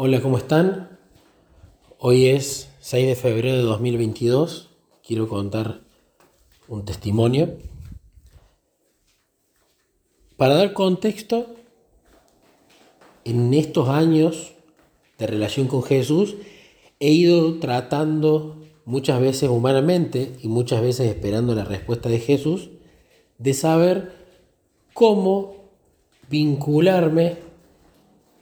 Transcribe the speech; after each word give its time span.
Hola, 0.00 0.22
¿cómo 0.22 0.38
están? 0.38 0.96
Hoy 1.98 2.28
es 2.28 2.70
6 2.78 3.04
de 3.04 3.16
febrero 3.16 3.56
de 3.56 3.62
2022. 3.62 4.70
Quiero 5.04 5.28
contar 5.28 5.80
un 6.68 6.84
testimonio. 6.84 7.58
Para 10.36 10.54
dar 10.54 10.72
contexto, 10.72 11.56
en 13.24 13.52
estos 13.52 13.88
años 13.88 14.52
de 15.18 15.26
relación 15.26 15.66
con 15.66 15.82
Jesús, 15.82 16.36
he 17.00 17.10
ido 17.10 17.58
tratando 17.58 18.62
muchas 18.84 19.20
veces 19.20 19.48
humanamente 19.48 20.36
y 20.40 20.46
muchas 20.46 20.80
veces 20.80 21.08
esperando 21.08 21.56
la 21.56 21.64
respuesta 21.64 22.08
de 22.08 22.20
Jesús, 22.20 22.70
de 23.38 23.52
saber 23.52 24.12
cómo 24.94 25.56
vincularme 26.30 27.47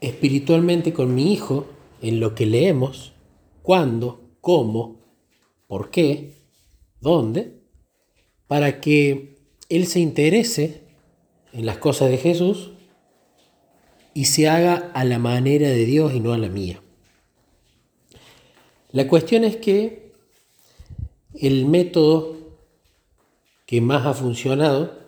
espiritualmente 0.00 0.92
con 0.92 1.14
mi 1.14 1.32
hijo 1.32 1.66
en 2.02 2.20
lo 2.20 2.34
que 2.34 2.46
leemos, 2.46 3.12
cuándo, 3.62 4.20
cómo, 4.40 5.00
por 5.66 5.90
qué, 5.90 6.34
dónde, 7.00 7.60
para 8.46 8.80
que 8.80 9.36
él 9.68 9.86
se 9.86 10.00
interese 10.00 10.82
en 11.52 11.66
las 11.66 11.78
cosas 11.78 12.10
de 12.10 12.18
Jesús 12.18 12.70
y 14.14 14.26
se 14.26 14.48
haga 14.48 14.90
a 14.94 15.04
la 15.04 15.18
manera 15.18 15.68
de 15.68 15.84
Dios 15.84 16.14
y 16.14 16.20
no 16.20 16.32
a 16.32 16.38
la 16.38 16.48
mía. 16.48 16.80
La 18.92 19.08
cuestión 19.08 19.44
es 19.44 19.56
que 19.56 20.12
el 21.34 21.66
método 21.66 22.36
que 23.66 23.80
más 23.80 24.06
ha 24.06 24.14
funcionado, 24.14 24.98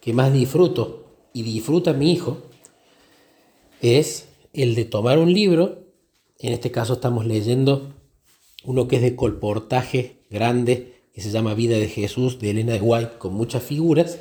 que 0.00 0.12
más 0.12 0.32
disfruto 0.32 1.06
y 1.32 1.42
disfruta 1.42 1.92
mi 1.92 2.12
hijo, 2.12 2.42
es 3.80 4.28
el 4.52 4.74
de 4.74 4.84
tomar 4.84 5.18
un 5.18 5.32
libro, 5.32 5.84
en 6.38 6.52
este 6.52 6.70
caso 6.70 6.94
estamos 6.94 7.26
leyendo 7.26 7.92
uno 8.64 8.88
que 8.88 8.96
es 8.96 9.02
de 9.02 9.16
colportaje 9.16 10.16
grande, 10.30 10.94
que 11.14 11.20
se 11.20 11.30
llama 11.30 11.54
Vida 11.54 11.76
de 11.76 11.88
Jesús, 11.88 12.38
de 12.40 12.50
Elena 12.50 12.72
de 12.72 12.80
White, 12.80 13.12
con 13.18 13.34
muchas 13.34 13.62
figuras, 13.62 14.18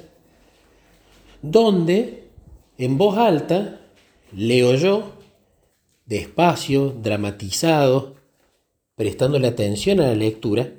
donde 1.42 2.30
en 2.78 2.98
voz 2.98 3.18
alta 3.18 3.82
leo 4.32 4.76
yo, 4.76 5.14
despacio, 6.06 6.90
dramatizado, 6.90 8.16
prestándole 8.96 9.48
atención 9.48 10.00
a 10.00 10.08
la 10.08 10.16
lectura, 10.16 10.72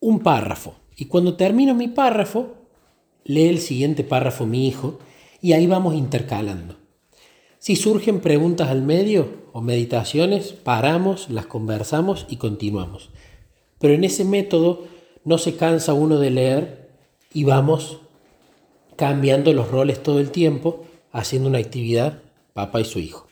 un 0.00 0.20
párrafo. 0.20 0.74
Y 0.96 1.06
cuando 1.06 1.36
termino 1.36 1.74
mi 1.74 1.88
párrafo, 1.88 2.56
lee 3.24 3.48
el 3.48 3.58
siguiente 3.58 4.04
párrafo 4.04 4.46
mi 4.46 4.66
hijo, 4.66 4.98
y 5.40 5.52
ahí 5.52 5.66
vamos 5.66 5.94
intercalando. 5.94 6.77
Si 7.68 7.76
surgen 7.76 8.20
preguntas 8.20 8.70
al 8.70 8.80
medio 8.80 9.28
o 9.52 9.60
meditaciones, 9.60 10.54
paramos, 10.54 11.28
las 11.28 11.44
conversamos 11.44 12.24
y 12.30 12.36
continuamos. 12.36 13.10
Pero 13.78 13.92
en 13.92 14.04
ese 14.04 14.24
método 14.24 14.86
no 15.26 15.36
se 15.36 15.54
cansa 15.54 15.92
uno 15.92 16.18
de 16.18 16.30
leer 16.30 16.88
y 17.34 17.44
vamos 17.44 17.98
cambiando 18.96 19.52
los 19.52 19.70
roles 19.70 20.02
todo 20.02 20.18
el 20.18 20.30
tiempo, 20.30 20.86
haciendo 21.12 21.50
una 21.50 21.58
actividad 21.58 22.22
papá 22.54 22.80
y 22.80 22.86
su 22.86 23.00
hijo. 23.00 23.28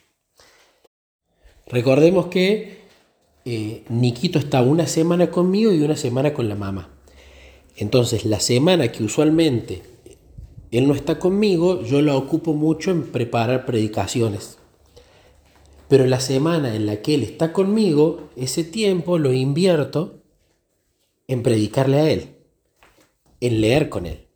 Recordemos 1.66 2.26
que 2.26 2.80
eh, 3.46 3.84
Niquito 3.88 4.38
está 4.38 4.60
una 4.60 4.86
semana 4.86 5.30
conmigo 5.30 5.72
y 5.72 5.80
una 5.80 5.96
semana 5.96 6.34
con 6.34 6.50
la 6.50 6.56
mamá. 6.56 6.90
Entonces 7.74 8.26
la 8.26 8.40
semana 8.40 8.92
que 8.92 9.02
usualmente 9.02 9.95
él 10.70 10.88
no 10.88 10.94
está 10.94 11.18
conmigo, 11.18 11.82
yo 11.82 12.02
lo 12.02 12.16
ocupo 12.16 12.54
mucho 12.54 12.90
en 12.90 13.04
preparar 13.04 13.64
predicaciones. 13.66 14.58
Pero 15.88 16.06
la 16.06 16.20
semana 16.20 16.74
en 16.74 16.86
la 16.86 17.00
que 17.02 17.14
Él 17.14 17.22
está 17.22 17.52
conmigo, 17.52 18.28
ese 18.34 18.64
tiempo 18.64 19.18
lo 19.18 19.32
invierto 19.32 20.22
en 21.28 21.42
predicarle 21.42 21.96
a 21.98 22.10
Él, 22.10 22.36
en 23.40 23.60
leer 23.60 23.88
con 23.88 24.06
Él. 24.06 24.26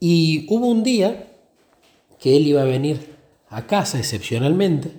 Y 0.00 0.46
hubo 0.48 0.66
un 0.66 0.82
día 0.82 1.38
que 2.18 2.36
Él 2.36 2.46
iba 2.48 2.62
a 2.62 2.66
venir 2.66 3.16
a 3.48 3.66
casa 3.66 3.98
excepcionalmente. 3.98 4.92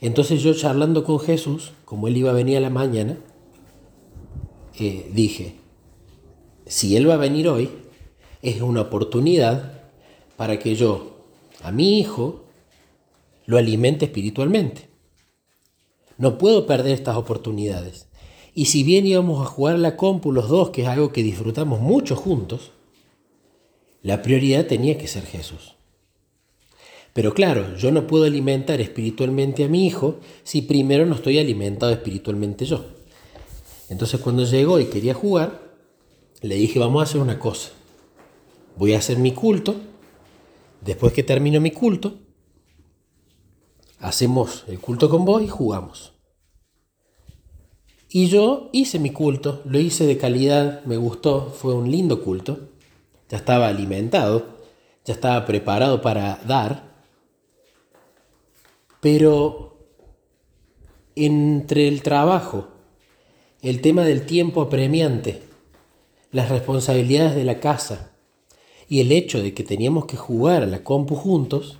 Entonces 0.00 0.42
yo 0.42 0.52
charlando 0.52 1.04
con 1.04 1.18
Jesús, 1.18 1.72
como 1.86 2.08
Él 2.08 2.18
iba 2.18 2.30
a 2.30 2.34
venir 2.34 2.58
a 2.58 2.60
la 2.60 2.70
mañana, 2.70 3.18
eh, 4.78 5.10
dije, 5.14 5.54
si 6.66 6.96
Él 6.96 7.08
va 7.08 7.14
a 7.14 7.18
venir 7.18 7.48
hoy, 7.48 7.70
es 8.42 8.60
una 8.60 8.82
oportunidad 8.82 9.72
para 10.36 10.58
que 10.58 10.74
yo 10.74 11.16
a 11.62 11.72
mi 11.72 11.98
hijo 11.98 12.44
lo 13.46 13.58
alimente 13.58 14.06
espiritualmente. 14.06 14.88
No 16.18 16.38
puedo 16.38 16.66
perder 16.66 16.92
estas 16.92 17.16
oportunidades. 17.16 18.06
Y 18.54 18.66
si 18.66 18.82
bien 18.82 19.06
íbamos 19.06 19.42
a 19.42 19.50
jugar 19.50 19.78
la 19.78 19.96
compu 19.96 20.32
los 20.32 20.48
dos, 20.48 20.70
que 20.70 20.82
es 20.82 20.88
algo 20.88 21.12
que 21.12 21.22
disfrutamos 21.22 21.80
mucho 21.80 22.16
juntos, 22.16 22.72
la 24.02 24.22
prioridad 24.22 24.66
tenía 24.66 24.96
que 24.96 25.08
ser 25.08 25.26
Jesús. 25.26 25.74
Pero 27.12 27.34
claro, 27.34 27.76
yo 27.76 27.90
no 27.92 28.06
puedo 28.06 28.24
alimentar 28.24 28.80
espiritualmente 28.80 29.64
a 29.64 29.68
mi 29.68 29.86
hijo 29.86 30.16
si 30.42 30.62
primero 30.62 31.06
no 31.06 31.14
estoy 31.14 31.38
alimentado 31.38 31.92
espiritualmente 31.92 32.64
yo. 32.66 32.84
Entonces 33.88 34.20
cuando 34.20 34.44
llegó 34.44 34.80
y 34.80 34.86
quería 34.86 35.14
jugar, 35.14 35.62
le 36.42 36.56
dije, 36.56 36.78
vamos 36.78 37.00
a 37.00 37.04
hacer 37.04 37.20
una 37.20 37.38
cosa 37.38 37.70
voy 38.76 38.94
a 38.94 38.98
hacer 38.98 39.18
mi 39.18 39.32
culto, 39.32 39.76
después 40.80 41.12
que 41.12 41.22
termino 41.22 41.60
mi 41.60 41.70
culto, 41.70 42.18
hacemos 43.98 44.64
el 44.68 44.78
culto 44.78 45.08
con 45.08 45.24
vos 45.24 45.42
y 45.42 45.48
jugamos. 45.48 46.12
Y 48.08 48.28
yo 48.28 48.70
hice 48.72 48.98
mi 48.98 49.10
culto, 49.10 49.62
lo 49.64 49.78
hice 49.78 50.06
de 50.06 50.16
calidad, 50.16 50.84
me 50.84 50.96
gustó, 50.96 51.50
fue 51.50 51.74
un 51.74 51.90
lindo 51.90 52.22
culto, 52.22 52.68
ya 53.28 53.38
estaba 53.38 53.68
alimentado, 53.68 54.46
ya 55.04 55.14
estaba 55.14 55.44
preparado 55.44 56.00
para 56.00 56.40
dar, 56.46 56.94
pero 59.00 59.76
entre 61.14 61.88
el 61.88 62.02
trabajo, 62.02 62.68
el 63.62 63.80
tema 63.80 64.04
del 64.04 64.26
tiempo 64.26 64.62
apremiante, 64.62 65.42
las 66.30 66.48
responsabilidades 66.48 67.34
de 67.34 67.44
la 67.44 67.58
casa, 67.58 68.15
y 68.88 69.00
el 69.00 69.12
hecho 69.12 69.42
de 69.42 69.52
que 69.52 69.64
teníamos 69.64 70.06
que 70.06 70.16
jugar 70.16 70.62
a 70.62 70.66
la 70.66 70.84
compu 70.84 71.14
juntos 71.16 71.78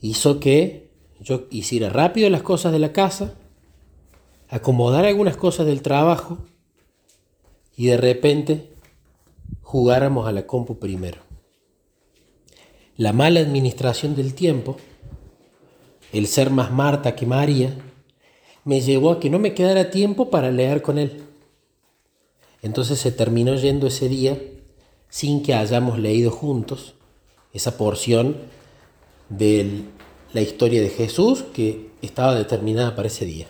hizo 0.00 0.40
que 0.40 0.90
yo 1.20 1.46
hiciera 1.50 1.88
rápido 1.88 2.28
las 2.28 2.42
cosas 2.42 2.72
de 2.72 2.78
la 2.78 2.92
casa, 2.92 3.34
acomodar 4.48 5.04
algunas 5.04 5.36
cosas 5.36 5.66
del 5.66 5.82
trabajo 5.82 6.38
y 7.76 7.86
de 7.86 7.96
repente 7.96 8.70
jugáramos 9.62 10.28
a 10.28 10.32
la 10.32 10.46
compu 10.46 10.78
primero. 10.78 11.20
La 12.96 13.12
mala 13.12 13.40
administración 13.40 14.14
del 14.14 14.34
tiempo, 14.34 14.76
el 16.12 16.26
ser 16.26 16.50
más 16.50 16.70
Marta 16.70 17.14
que 17.14 17.24
María, 17.24 17.74
me 18.64 18.80
llevó 18.80 19.12
a 19.12 19.20
que 19.20 19.30
no 19.30 19.38
me 19.38 19.54
quedara 19.54 19.90
tiempo 19.90 20.28
para 20.28 20.50
leer 20.50 20.82
con 20.82 20.98
él. 20.98 21.22
Entonces 22.60 22.98
se 22.98 23.10
terminó 23.10 23.54
yendo 23.56 23.86
ese 23.86 24.08
día 24.08 24.38
sin 25.12 25.42
que 25.42 25.52
hayamos 25.52 25.98
leído 25.98 26.30
juntos 26.30 26.94
esa 27.52 27.76
porción 27.76 28.38
de 29.28 29.82
la 30.32 30.40
historia 30.40 30.80
de 30.80 30.88
Jesús 30.88 31.44
que 31.52 31.90
estaba 32.00 32.34
determinada 32.34 32.96
para 32.96 33.08
ese 33.08 33.26
día. 33.26 33.46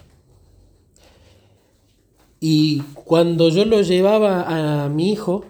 Y 2.41 2.81
cuando 3.05 3.49
yo 3.49 3.65
lo 3.65 3.81
llevaba 3.81 4.43
a 4.85 4.89
mi 4.89 5.13
hijo, 5.13 5.45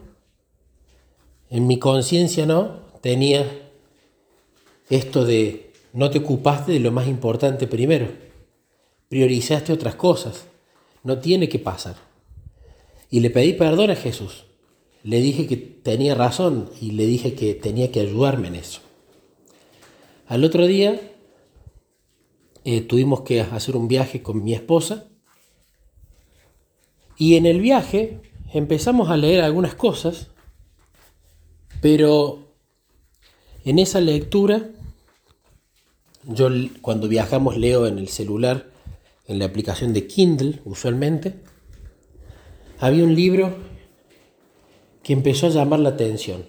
en 1.49 1.67
mi 1.67 1.79
conciencia 1.79 2.45
no, 2.45 2.81
tenía 3.01 3.71
esto 4.91 5.25
de 5.25 5.73
no 5.95 6.11
te 6.11 6.19
ocupaste 6.19 6.73
de 6.73 6.81
lo 6.81 6.93
más 6.93 7.09
importante 7.09 7.67
primero, 7.67 8.09
priorizaste 9.09 9.73
otras 9.73 9.95
cosas, 9.95 10.45
no 11.05 11.21
tiene 11.21 11.49
que 11.49 11.59
pasar. 11.59 11.97
Y 13.09 13.21
le 13.21 13.31
pedí 13.31 13.55
perdón 13.55 13.91
a 13.91 13.97
Jesús 13.97 14.45
le 15.05 15.21
dije 15.21 15.47
que 15.47 15.57
tenía 15.57 16.15
razón 16.15 16.71
y 16.81 16.93
le 16.93 17.07
dije 17.07 17.35
que 17.35 17.55
tenía 17.55 17.91
que 17.91 18.01
ayudarme 18.01 18.49
en 18.49 18.57
eso. 18.57 18.81
Al 20.29 20.45
otro 20.45 20.67
día 20.67 21.01
eh, 22.65 22.81
tuvimos 22.81 23.23
que 23.23 23.41
hacer 23.41 23.77
un 23.77 23.89
viaje 23.89 24.23
con 24.23 24.45
mi 24.45 24.55
esposa 24.55 25.09
y 27.19 27.37
en 27.37 27.47
el 27.47 27.61
viaje 27.61 28.21
empezamos 28.53 29.11
a 29.11 29.17
leer 29.17 29.43
algunas 29.43 29.75
cosas, 29.75 30.29
pero 31.81 32.55
en 33.65 33.79
esa 33.79 34.01
lectura, 34.01 34.71
yo 36.25 36.49
cuando 36.81 37.09
viajamos 37.09 37.57
leo 37.57 37.87
en 37.87 37.99
el 37.99 38.09
celular, 38.09 38.71
en 39.27 39.39
la 39.39 39.47
aplicación 39.47 39.93
de 39.93 40.07
Kindle 40.07 40.61
usualmente, 40.65 41.35
había 42.79 43.05
un 43.05 43.15
libro 43.15 43.72
que 45.03 45.13
empezó 45.13 45.47
a 45.47 45.51
llamar 45.51 45.81
la 45.81 45.91
atención. 45.91 46.45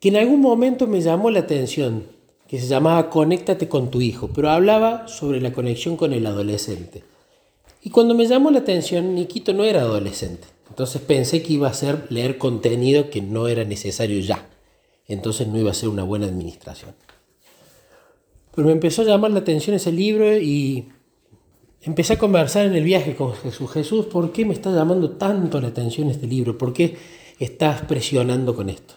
Que 0.00 0.08
en 0.08 0.16
algún 0.16 0.40
momento 0.40 0.86
me 0.86 1.00
llamó 1.00 1.30
la 1.30 1.40
atención, 1.40 2.04
que 2.48 2.58
se 2.58 2.66
llamaba 2.66 3.08
Conéctate 3.08 3.68
con 3.68 3.90
tu 3.90 4.00
hijo, 4.00 4.30
pero 4.34 4.50
hablaba 4.50 5.08
sobre 5.08 5.40
la 5.40 5.52
conexión 5.52 5.96
con 5.96 6.12
el 6.12 6.26
adolescente. 6.26 7.04
Y 7.82 7.90
cuando 7.90 8.14
me 8.14 8.26
llamó 8.26 8.50
la 8.50 8.60
atención, 8.60 9.14
Nikito 9.14 9.52
no 9.52 9.64
era 9.64 9.80
adolescente. 9.80 10.46
Entonces 10.68 11.02
pensé 11.02 11.42
que 11.42 11.52
iba 11.54 11.68
a 11.68 11.74
ser 11.74 12.06
leer 12.10 12.38
contenido 12.38 13.10
que 13.10 13.20
no 13.20 13.48
era 13.48 13.64
necesario 13.64 14.20
ya. 14.20 14.48
Entonces 15.06 15.48
no 15.48 15.58
iba 15.58 15.70
a 15.70 15.74
ser 15.74 15.88
una 15.88 16.04
buena 16.04 16.26
administración. 16.26 16.94
Pero 18.54 18.66
me 18.66 18.72
empezó 18.72 19.02
a 19.02 19.06
llamar 19.06 19.30
la 19.32 19.40
atención 19.40 19.74
ese 19.76 19.92
libro 19.92 20.36
y 20.36 20.88
empecé 21.82 22.14
a 22.14 22.18
conversar 22.18 22.66
en 22.66 22.74
el 22.74 22.84
viaje 22.84 23.14
con 23.14 23.34
Jesús. 23.34 23.70
Jesús, 23.70 24.06
¿por 24.06 24.32
qué 24.32 24.44
me 24.44 24.54
está 24.54 24.70
llamando 24.70 25.10
tanto 25.10 25.60
la 25.60 25.68
atención 25.68 26.08
este 26.08 26.26
libro? 26.26 26.56
¿Por 26.56 26.72
qué 26.72 26.96
estás 27.38 27.82
presionando 27.82 28.54
con 28.54 28.68
esto? 28.68 28.94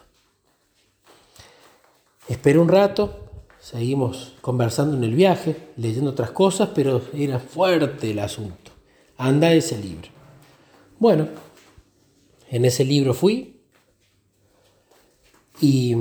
Esperé 2.27 2.57
un 2.57 2.69
rato, 2.69 3.19
seguimos 3.59 4.33
conversando 4.41 4.97
en 4.97 5.03
el 5.03 5.13
viaje, 5.13 5.55
leyendo 5.77 6.11
otras 6.11 6.31
cosas, 6.31 6.69
pero 6.73 7.01
era 7.13 7.39
fuerte 7.39 8.11
el 8.11 8.19
asunto. 8.19 8.71
Anda 9.17 9.53
ese 9.53 9.77
libro. 9.77 10.09
Bueno, 10.97 11.27
en 12.49 12.65
ese 12.65 12.83
libro 12.83 13.13
fui 13.13 13.61
y 15.61 15.95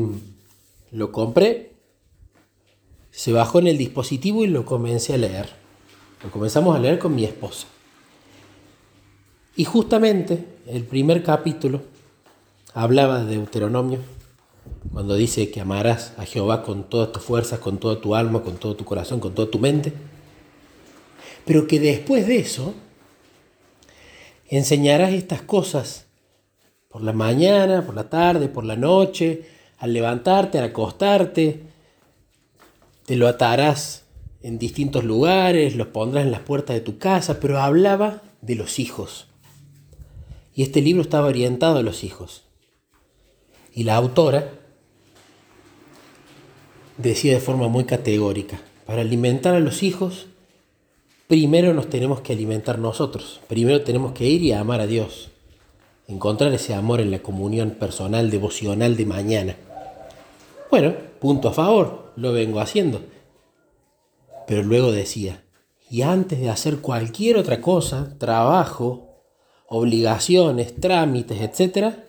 lo 0.93 1.13
compré, 1.13 1.75
se 3.11 3.33
bajó 3.33 3.59
en 3.59 3.69
el 3.69 3.79
dispositivo 3.79 4.45
y 4.45 4.49
lo 4.49 4.65
comencé 4.65 5.15
a 5.15 5.19
leer. 5.19 5.49
Lo 6.23 6.31
comenzamos 6.31 6.75
a 6.75 6.79
leer 6.79 6.99
con 6.99 7.15
mi 7.15 7.25
esposa. 7.25 7.67
Y 9.57 9.65
justamente 9.65 10.45
el 10.67 10.85
primer 10.85 11.23
capítulo 11.23 11.83
hablaba 12.75 13.25
de 13.25 13.37
Deuteronomio 13.37 14.01
cuando 14.93 15.15
dice 15.15 15.51
que 15.51 15.61
amarás 15.61 16.13
a 16.19 16.25
Jehová 16.25 16.63
con 16.63 16.85
todas 16.85 17.13
tus 17.13 17.23
fuerzas, 17.23 17.61
con 17.61 17.79
toda 17.79 18.01
tu 18.01 18.15
alma, 18.15 18.43
con 18.43 18.57
todo 18.57 18.75
tu 18.75 18.85
corazón, 18.85 19.21
con 19.21 19.35
toda 19.35 19.51
tu 19.51 19.59
mente, 19.59 19.93
pero 21.47 21.67
que 21.67 21.79
después 21.81 22.27
de 22.27 22.39
eso 22.39 22.75
enseñarás 24.49 25.13
estas 25.13 25.43
cosas 25.43 26.07
por 26.89 27.03
la 27.03 27.13
mañana, 27.13 27.85
por 27.87 27.95
la 27.95 28.09
tarde, 28.09 28.49
por 28.49 28.65
la 28.65 28.77
noche, 28.77 29.49
al 29.79 29.93
levantarte, 29.93 30.59
al 30.59 30.67
acostarte, 30.67 31.63
te 33.07 33.17
lo 33.17 33.29
atarás 33.29 34.05
en 34.43 34.59
distintos 34.59 35.05
lugares, 35.05 35.77
los 35.77 35.89
pondrás 35.89 36.25
en 36.25 36.31
las 36.31 36.41
puertas 36.41 36.75
de 36.75 36.81
tu 36.81 36.99
casa, 36.99 37.41
pero 37.41 37.61
hablaba 37.61 38.23
de 38.43 38.55
los 38.57 38.79
hijos. 38.79 39.27
Y 40.55 40.63
este 40.63 40.83
libro 40.83 41.03
estaba 41.03 41.27
orientado 41.27 41.79
a 41.79 41.83
los 41.83 42.05
hijos. 42.05 42.45
Y 43.75 43.83
la 43.83 43.97
autora 43.97 44.53
decía 46.97 47.35
de 47.35 47.41
forma 47.41 47.69
muy 47.69 47.85
categórica, 47.85 48.61
para 48.87 49.01
alimentar 49.01 49.55
a 49.55 49.61
los 49.61 49.83
hijos, 49.83 50.27
primero 51.27 51.75
nos 51.75 51.89
tenemos 51.89 52.21
que 52.21 52.33
alimentar 52.33 52.79
nosotros, 52.79 53.41
primero 53.49 53.83
tenemos 53.83 54.13
que 54.13 54.27
ir 54.27 54.43
y 54.43 54.53
amar 54.53 54.81
a 54.81 54.87
Dios, 54.87 55.31
encontrar 56.07 56.53
ese 56.53 56.75
amor 56.75 57.01
en 57.01 57.11
la 57.11 57.19
comunión 57.19 57.71
personal, 57.71 58.31
devocional 58.31 58.97
de 58.97 59.07
mañana. 59.07 59.57
Bueno, 60.71 60.95
punto 61.21 61.49
a 61.49 61.53
favor, 61.53 62.13
lo 62.17 62.33
vengo 62.33 62.61
haciendo. 62.61 63.01
Pero 64.47 64.63
luego 64.63 64.93
decía, 64.93 65.43
y 65.91 66.03
antes 66.03 66.41
de 66.41 66.51
hacer 66.51 66.79
cualquier 66.79 67.39
otra 67.39 67.61
cosa, 67.61 68.15
trabajo, 68.19 69.23
obligaciones, 69.67 70.79
trámites, 70.81 71.41
etc., 71.41 72.04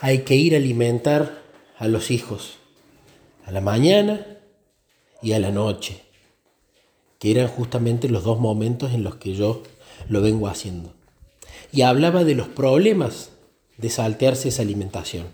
hay 0.00 0.20
que 0.20 0.34
ir 0.36 0.54
a 0.54 0.58
alimentar 0.58 1.42
a 1.78 1.88
los 1.88 2.10
hijos 2.10 2.58
a 3.46 3.52
la 3.52 3.60
mañana 3.60 4.26
y 5.22 5.32
a 5.32 5.38
la 5.38 5.52
noche, 5.52 6.02
que 7.18 7.30
eran 7.30 7.46
justamente 7.46 8.08
los 8.08 8.24
dos 8.24 8.40
momentos 8.40 8.92
en 8.92 9.04
los 9.04 9.16
que 9.16 9.34
yo 9.34 9.62
lo 10.08 10.20
vengo 10.20 10.48
haciendo. 10.48 10.92
Y 11.72 11.82
hablaba 11.82 12.24
de 12.24 12.34
los 12.34 12.48
problemas 12.48 13.30
de 13.78 13.88
saltearse 13.88 14.48
esa 14.48 14.62
alimentación 14.62 15.26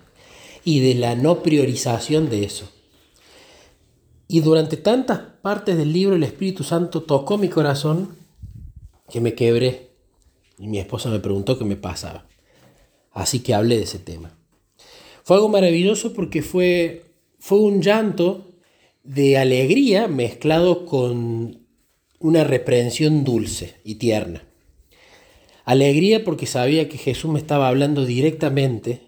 y 0.62 0.80
de 0.80 0.94
la 0.94 1.14
no 1.16 1.42
priorización 1.42 2.28
de 2.28 2.44
eso. 2.44 2.70
Y 4.28 4.40
durante 4.40 4.76
tantas 4.76 5.20
partes 5.40 5.76
del 5.76 5.92
libro 5.92 6.16
el 6.16 6.22
Espíritu 6.22 6.64
Santo 6.64 7.02
tocó 7.02 7.38
mi 7.38 7.48
corazón 7.48 8.16
que 9.10 9.20
me 9.20 9.34
quebré 9.34 9.90
y 10.58 10.68
mi 10.68 10.78
esposa 10.78 11.08
me 11.08 11.18
preguntó 11.18 11.58
qué 11.58 11.64
me 11.64 11.76
pasaba. 11.76 12.26
Así 13.10 13.40
que 13.40 13.54
hablé 13.54 13.78
de 13.78 13.84
ese 13.84 13.98
tema. 13.98 14.36
Fue 15.24 15.36
algo 15.36 15.48
maravilloso 15.48 16.12
porque 16.12 16.42
fue 16.42 17.02
fue 17.42 17.58
un 17.58 17.82
llanto 17.82 18.52
de 19.02 19.36
alegría 19.36 20.06
mezclado 20.06 20.86
con 20.86 21.66
una 22.20 22.44
reprensión 22.44 23.24
dulce 23.24 23.80
y 23.82 23.96
tierna. 23.96 24.44
Alegría 25.64 26.22
porque 26.22 26.46
sabía 26.46 26.88
que 26.88 26.98
Jesús 26.98 27.32
me 27.32 27.40
estaba 27.40 27.66
hablando 27.66 28.04
directamente 28.04 29.00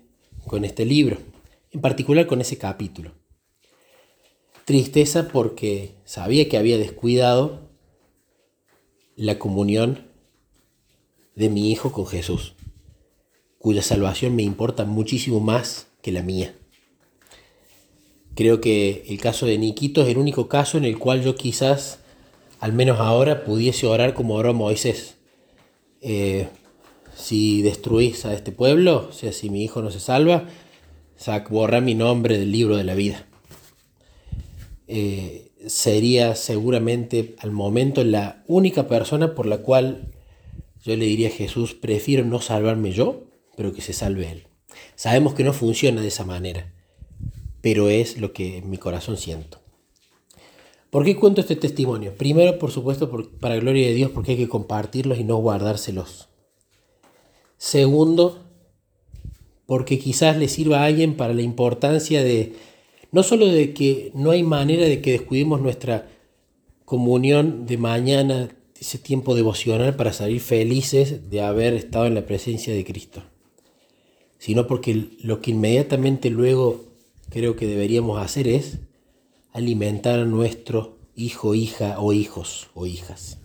con 0.49 0.65
este 0.65 0.85
libro, 0.85 1.19
en 1.71 1.81
particular 1.81 2.27
con 2.27 2.41
ese 2.41 2.59
capítulo. 2.59 3.13
Tristeza 4.65 5.29
porque 5.29 5.93
sabía 6.05 6.49
que 6.49 6.59
había 6.59 6.77
descuidado 6.77 7.71
la 9.15 9.39
comunión 9.39 10.09
de 11.37 11.51
mi 11.51 11.71
hijo 11.71 11.93
con 11.93 12.09
Jesús, 12.09 12.57
cuya 13.61 13.83
salvación 13.83 14.35
me 14.35 14.43
importa 14.43 14.85
muchísimo 14.85 15.39
más 15.39 15.94
que 16.05 16.13
la 16.13 16.23
mía. 16.23 16.55
Creo 18.37 18.61
que 18.61 19.07
el 19.09 19.19
caso 19.19 19.47
de 19.47 19.57
Niquito 19.57 20.03
es 20.03 20.09
el 20.09 20.19
único 20.19 20.49
caso 20.49 20.77
en 20.77 20.85
el 20.85 20.99
cual 20.99 21.23
yo 21.23 21.35
quizás, 21.35 22.01
al 22.61 22.75
menos 22.75 23.01
ahora, 23.01 23.43
pudiese 23.43 23.87
orar 23.87 24.13
como 24.13 24.35
oró 24.35 24.53
Moisés. 24.53 25.17
Eh, 26.03 26.49
si 27.17 27.63
destruís 27.63 28.27
a 28.27 28.35
este 28.35 28.53
pueblo, 28.53 29.07
o 29.09 29.13
sea, 29.13 29.33
si 29.33 29.49
mi 29.49 29.65
hijo 29.65 29.81
no 29.81 29.91
se 29.91 29.99
salva, 29.99 30.47
borra 31.49 31.81
mi 31.81 31.95
nombre 31.95 32.39
del 32.39 32.53
libro 32.53 32.77
de 32.77 32.85
la 32.85 32.95
vida. 32.95 33.27
Eh, 34.87 35.53
sería 35.67 36.35
seguramente 36.35 37.35
al 37.39 37.51
momento 37.51 38.05
la 38.05 38.45
única 38.47 38.89
persona 38.89 39.35
por 39.35 39.47
la 39.47 39.59
cual 39.59 40.13
yo 40.85 40.95
le 40.97 41.07
diría 41.07 41.29
a 41.29 41.33
Jesús, 41.33 41.73
prefiero 41.73 42.27
no 42.27 42.43
salvarme 42.43 42.93
yo, 42.93 43.23
pero 43.57 43.73
que 43.73 43.81
se 43.81 43.95
salve 43.95 44.31
él. 44.31 44.54
Sabemos 44.95 45.35
que 45.35 45.45
no 45.45 45.53
funciona 45.53 46.01
de 46.01 46.09
esa 46.09 46.25
manera 46.25 46.75
pero 47.65 47.89
es 47.89 48.19
lo 48.19 48.35
que 48.35 48.59
en 48.59 48.69
mi 48.69 48.77
corazón 48.77 49.17
siento. 49.17 49.59
¿Por 50.91 51.03
qué 51.03 51.17
cuento 51.17 51.41
este 51.41 51.57
testimonio? 51.57 52.13
Primero, 52.15 52.59
por 52.59 52.71
supuesto, 52.71 53.11
para 53.41 53.57
gloria 53.57 53.87
de 53.87 53.95
Dios, 53.95 54.11
porque 54.11 54.33
hay 54.33 54.37
que 54.37 54.51
compartirlos 54.51 55.19
y 55.19 55.25
no 55.25 55.39
guardárselos. 55.39 56.29
Segundo, 57.57 58.45
porque 59.65 59.99
quizás 59.99 60.37
le 60.37 60.49
sirva 60.49 60.81
a 60.81 60.85
alguien 60.85 61.17
para 61.17 61.33
la 61.33 61.41
importancia 61.41 62.23
de, 62.23 62.53
no 63.13 63.23
solo 63.23 63.47
de 63.47 63.73
que 63.73 64.13
no 64.15 64.33
hay 64.33 64.43
manera 64.43 64.85
de 64.85 65.01
que 65.01 65.13
descuidemos 65.13 65.63
nuestra 65.63 66.07
comunión 66.85 67.65
de 67.65 67.79
mañana, 67.79 68.55
ese 68.79 68.99
tiempo 68.99 69.35
devocional 69.35 69.97
para 69.97 70.13
salir 70.13 70.43
felices 70.43 71.31
de 71.31 71.41
haber 71.41 71.73
estado 71.73 72.05
en 72.05 72.15
la 72.15 72.27
presencia 72.27 72.75
de 72.75 72.85
Cristo, 72.85 73.23
sino 74.45 74.67
porque 74.67 75.09
lo 75.23 75.41
que 75.41 75.53
inmediatamente 75.53 76.29
luego 76.29 76.85
creo 77.31 77.57
que 77.57 77.67
deberíamos 77.67 78.23
hacer 78.23 78.47
es 78.47 78.77
alimentar 79.55 80.19
a 80.19 80.27
nuestro 80.27 80.99
hijo, 81.17 81.55
hija 81.55 81.99
o 81.99 82.13
hijos 82.13 82.69
o 82.75 82.85
hijas. 82.85 83.39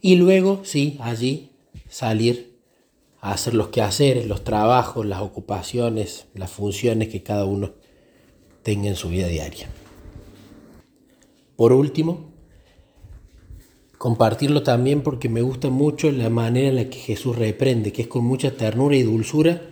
Y 0.00 0.16
luego, 0.16 0.62
sí, 0.64 0.96
allí 0.98 1.50
salir 1.88 2.56
a 3.20 3.30
hacer 3.30 3.54
los 3.54 3.68
quehaceres, 3.68 4.26
los 4.26 4.42
trabajos, 4.42 5.06
las 5.06 5.22
ocupaciones, 5.22 6.26
las 6.34 6.50
funciones 6.50 7.06
que 7.06 7.22
cada 7.22 7.44
uno 7.44 7.70
tenga 8.64 8.88
en 8.88 8.96
su 8.96 9.10
vida 9.10 9.28
diaria. 9.28 9.68
Por 11.54 11.72
último, 11.72 12.31
compartirlo 14.02 14.64
también 14.64 15.02
porque 15.02 15.28
me 15.28 15.42
gusta 15.42 15.70
mucho 15.70 16.10
la 16.10 16.28
manera 16.28 16.66
en 16.66 16.74
la 16.74 16.90
que 16.90 16.98
Jesús 16.98 17.36
reprende, 17.38 17.92
que 17.92 18.02
es 18.02 18.08
con 18.08 18.24
mucha 18.24 18.56
ternura 18.56 18.96
y 18.96 19.04
dulzura 19.04 19.62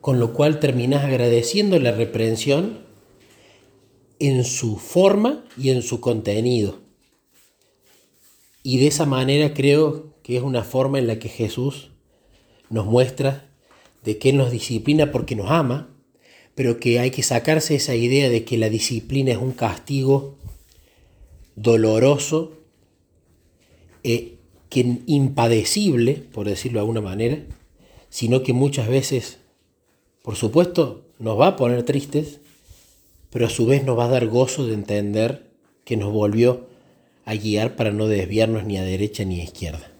con 0.00 0.20
lo 0.20 0.34
cual 0.34 0.60
terminas 0.60 1.02
agradeciendo 1.02 1.76
la 1.80 1.90
reprensión 1.90 2.78
en 4.20 4.44
su 4.44 4.76
forma 4.76 5.44
y 5.58 5.70
en 5.70 5.82
su 5.82 5.98
contenido. 5.98 6.78
Y 8.62 8.78
de 8.78 8.86
esa 8.86 9.04
manera 9.04 9.52
creo 9.52 10.14
que 10.22 10.36
es 10.36 10.44
una 10.44 10.62
forma 10.62 11.00
en 11.00 11.08
la 11.08 11.18
que 11.18 11.28
Jesús 11.28 11.90
nos 12.70 12.86
muestra 12.86 13.50
de 14.04 14.16
que 14.16 14.30
Él 14.30 14.36
nos 14.36 14.52
disciplina 14.52 15.10
porque 15.10 15.34
nos 15.34 15.50
ama, 15.50 15.92
pero 16.54 16.78
que 16.78 17.00
hay 17.00 17.10
que 17.10 17.24
sacarse 17.24 17.74
esa 17.74 17.96
idea 17.96 18.28
de 18.28 18.44
que 18.44 18.58
la 18.58 18.68
disciplina 18.68 19.32
es 19.32 19.38
un 19.38 19.50
castigo 19.50 20.36
doloroso, 21.56 22.61
e 24.02 24.38
que 24.68 25.00
impadecible, 25.06 26.14
por 26.32 26.46
decirlo 26.46 26.76
de 26.76 26.80
alguna 26.80 27.00
manera, 27.00 27.38
sino 28.08 28.42
que 28.42 28.52
muchas 28.52 28.88
veces 28.88 29.38
por 30.22 30.36
supuesto, 30.36 31.02
nos 31.18 31.38
va 31.38 31.48
a 31.48 31.56
poner 31.56 31.82
tristes, 31.82 32.38
pero 33.30 33.46
a 33.46 33.50
su 33.50 33.66
vez 33.66 33.84
nos 33.84 33.98
va 33.98 34.04
a 34.04 34.08
dar 34.08 34.28
gozo 34.28 34.66
de 34.66 34.74
entender 34.74 35.50
que 35.84 35.96
nos 35.96 36.12
volvió 36.12 36.66
a 37.24 37.34
guiar 37.34 37.74
para 37.74 37.90
no 37.90 38.06
desviarnos 38.06 38.64
ni 38.64 38.78
a 38.78 38.84
derecha 38.84 39.24
ni 39.24 39.40
a 39.40 39.44
izquierda. 39.44 39.91